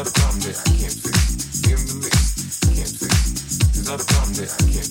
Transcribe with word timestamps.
not 0.00 0.08
a 0.08 0.12
problem 0.18 0.40
that 0.40 0.56
I 0.56 0.70
can't 0.78 0.96
fix. 0.96 1.60
In 1.68 1.76
the 1.86 1.94
mix, 2.00 2.60
can't 2.72 2.88
fix. 2.88 3.58
There's 3.58 3.86
not 3.86 4.00
a 4.00 4.04
problem 4.06 4.32
that 4.34 4.48
I 4.48 4.72
can't 4.72 4.89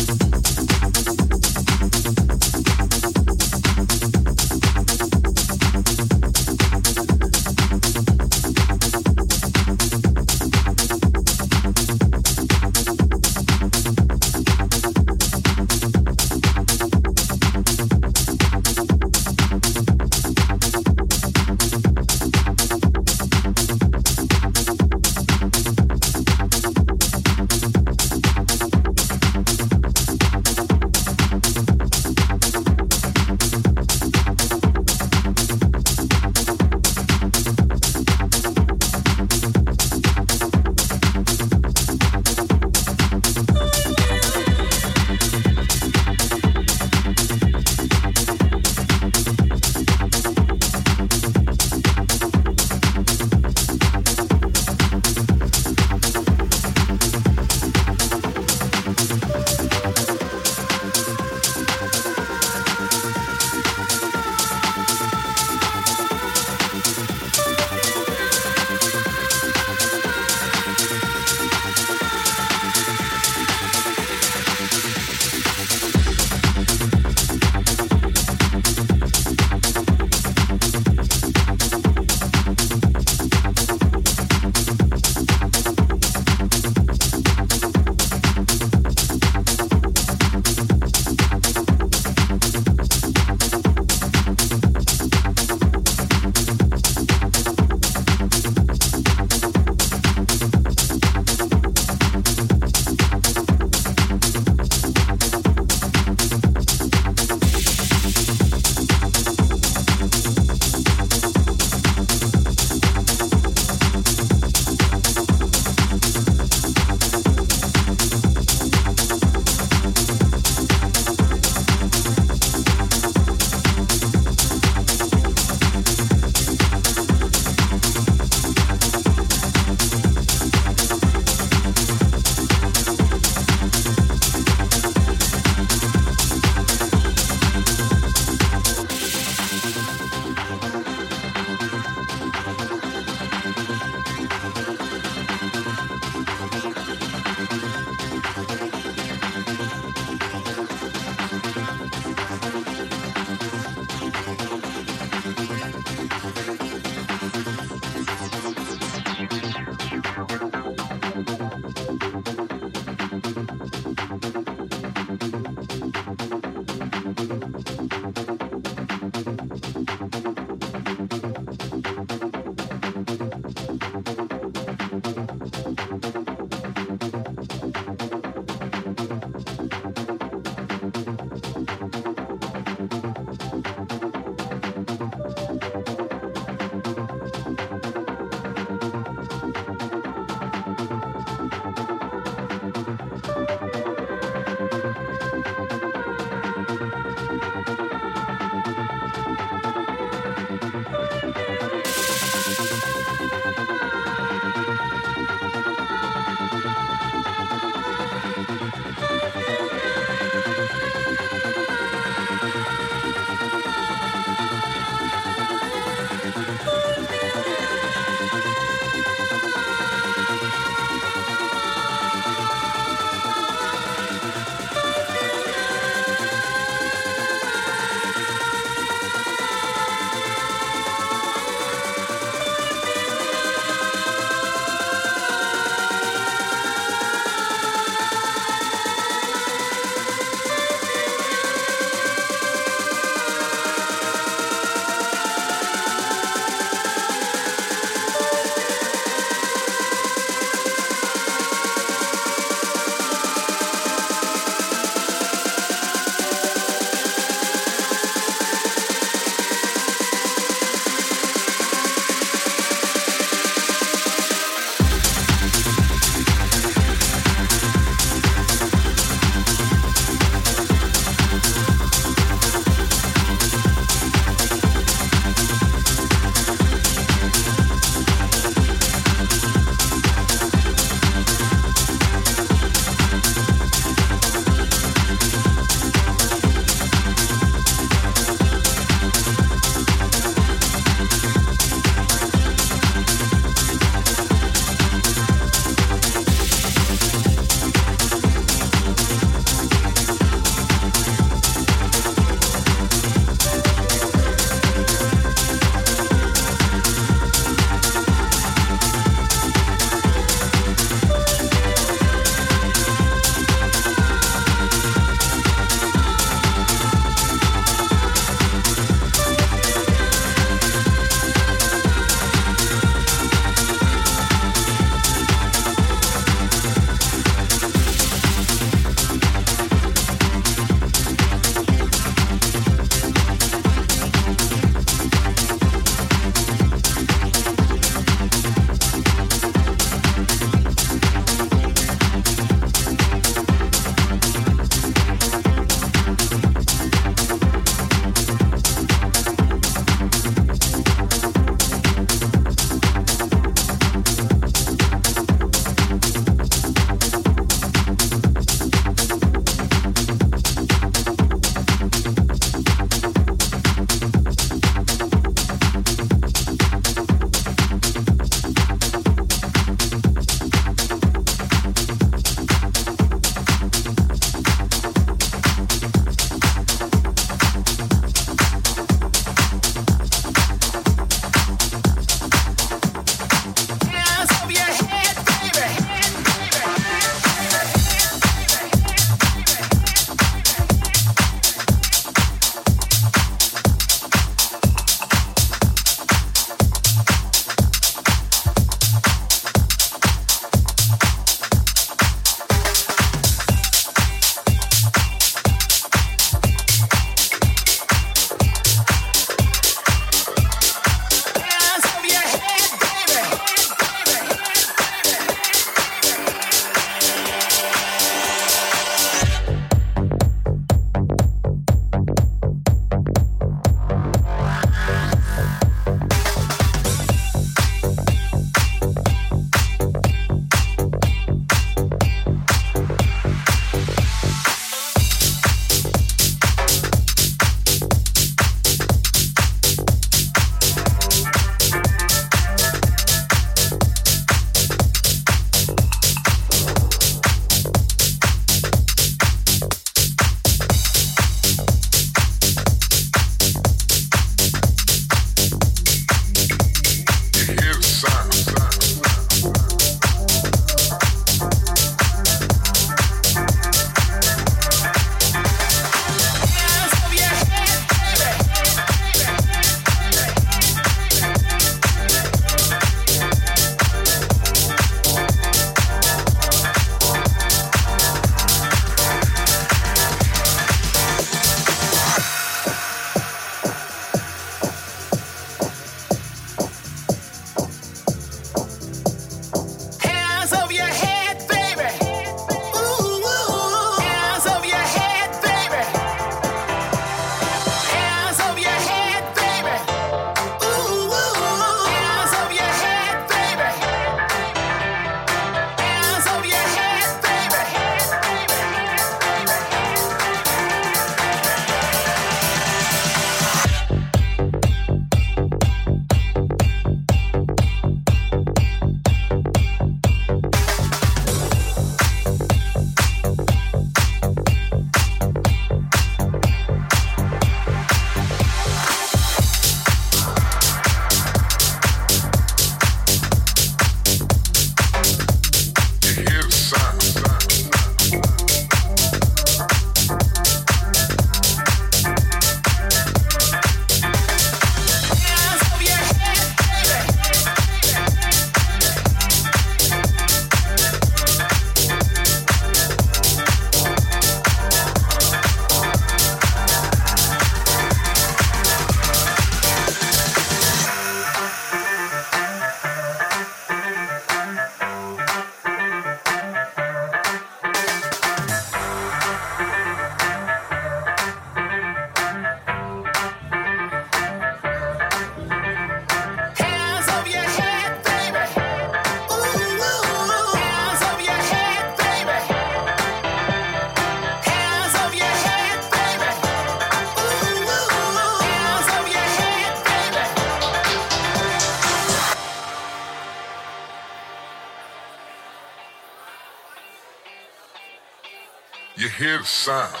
hear 599.65 600.00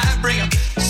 tired. 0.00 0.22
Bring 0.22 0.40
'em 0.40 0.50
soothing 0.50 0.84
on 0.84 0.89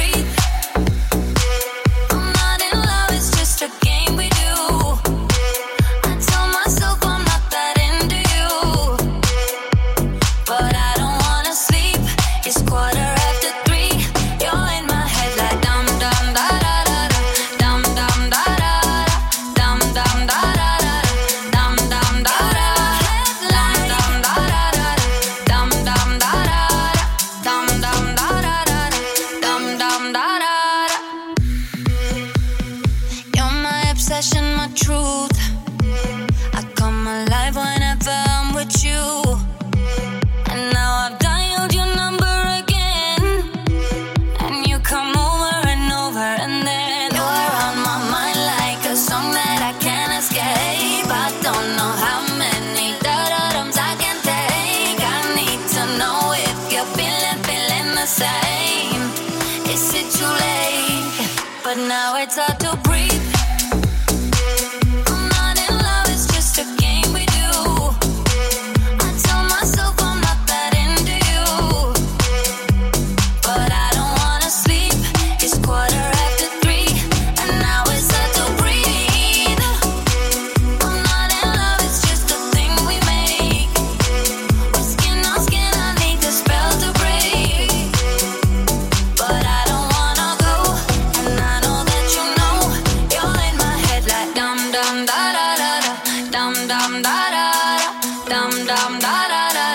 dam 98.71 98.93
da 99.05 99.17
da 99.33 99.43
da. 99.57 99.67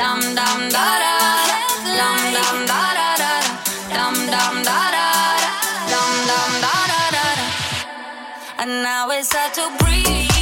Dam 0.00 0.20
dam 0.38 0.60
da 0.74 0.86
da. 1.02 1.14
Dam 1.98 2.20
da 2.70 2.82
da 2.98 3.08
da. 3.22 3.32
Dam 3.96 4.14
dam 4.32 4.54
da 4.68 4.80
da. 4.96 5.06
Dam 5.92 6.12
da 6.28 6.74
da 6.90 7.02
da. 7.16 7.26
And 8.62 8.82
now 8.82 9.08
it's 9.10 9.32
hard 9.34 9.54
to 9.54 9.64
breathe. 9.78 10.33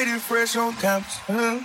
Made 0.00 0.14
it 0.14 0.20
fresh 0.22 0.56
on 0.56 0.72
campus. 0.76 1.18
Huh? 1.26 1.60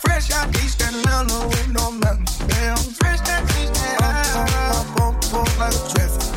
Fresh 0.00 0.30
out 0.30 0.48
East 0.64 0.80
Atlanta 0.80 1.46
with 1.46 1.68
no 1.74 1.90
mountains. 1.90 2.38
Damn, 2.38 2.78
fresh 2.78 3.20
that 3.20 3.44
East 3.60 3.76
Atlanta. 3.84 4.48
I'm, 4.96 5.14
I'm, 5.36 5.58
like 5.58 5.74
a 5.74 5.92
traffic. 5.92 6.27